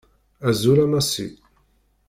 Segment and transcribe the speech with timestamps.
[0.51, 1.27] Azul a Massi.